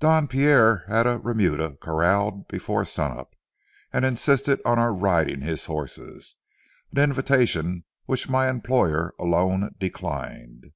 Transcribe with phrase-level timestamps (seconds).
[0.00, 3.36] Don Pierre had a remuda corralled before sun up,
[3.92, 6.34] and insisted on our riding his horses,
[6.90, 10.72] an invitation which my employer alone declined.